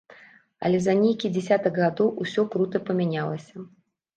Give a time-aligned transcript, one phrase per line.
[0.69, 3.55] Але за нейкі дзясятак гадоў усё крута памянялася.